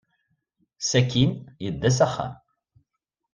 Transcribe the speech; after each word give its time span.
Sakkin, 0.89 1.31
yedda 1.63 1.89
s 1.97 1.99
axxam. 2.05 2.33